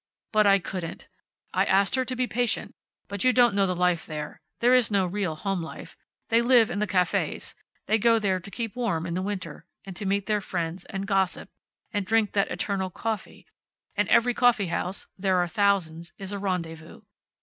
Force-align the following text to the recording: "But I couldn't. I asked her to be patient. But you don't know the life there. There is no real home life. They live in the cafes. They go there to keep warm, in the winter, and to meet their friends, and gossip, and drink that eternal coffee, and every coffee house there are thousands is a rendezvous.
"But 0.31 0.47
I 0.47 0.57
couldn't. 0.57 1.07
I 1.53 1.63
asked 1.63 1.93
her 1.93 2.03
to 2.05 2.15
be 2.15 2.25
patient. 2.25 2.73
But 3.07 3.23
you 3.23 3.31
don't 3.31 3.53
know 3.53 3.67
the 3.67 3.75
life 3.75 4.07
there. 4.07 4.41
There 4.59 4.73
is 4.73 4.89
no 4.89 5.05
real 5.05 5.35
home 5.35 5.61
life. 5.61 5.95
They 6.29 6.41
live 6.41 6.71
in 6.71 6.79
the 6.79 6.87
cafes. 6.87 7.53
They 7.85 7.99
go 7.99 8.17
there 8.17 8.39
to 8.39 8.49
keep 8.49 8.75
warm, 8.75 9.05
in 9.05 9.13
the 9.13 9.21
winter, 9.21 9.67
and 9.85 9.95
to 9.97 10.07
meet 10.07 10.25
their 10.25 10.41
friends, 10.41 10.85
and 10.85 11.05
gossip, 11.05 11.49
and 11.91 12.03
drink 12.03 12.31
that 12.31 12.49
eternal 12.49 12.89
coffee, 12.89 13.45
and 13.95 14.09
every 14.09 14.33
coffee 14.33 14.69
house 14.73 15.05
there 15.19 15.37
are 15.37 15.47
thousands 15.47 16.13
is 16.17 16.31
a 16.31 16.39
rendezvous. 16.39 17.01